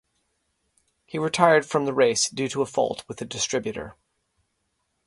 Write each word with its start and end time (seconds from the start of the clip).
He 1.05 1.19
retired 1.19 1.63
from 1.63 1.85
the 1.85 1.93
race 1.93 2.27
due 2.27 2.49
to 2.49 2.63
a 2.63 2.65
fault 2.65 3.03
with 3.07 3.19
the 3.19 3.25
distributor. 3.25 3.97